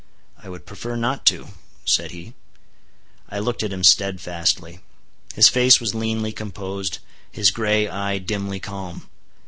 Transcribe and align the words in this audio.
"I 0.41 0.49
would 0.49 0.65
prefer 0.65 0.95
not 0.95 1.27
to," 1.27 1.49
said 1.85 2.09
he. 2.09 2.33
I 3.29 3.37
looked 3.37 3.61
at 3.61 3.71
him 3.71 3.83
steadfastly. 3.83 4.79
His 5.35 5.47
face 5.47 5.79
was 5.79 5.93
leanly 5.93 6.31
composed; 6.35 6.97
his 7.31 7.51
gray 7.51 7.87
eye 7.87 8.17
dimly 8.17 8.59
calm. 8.59 9.07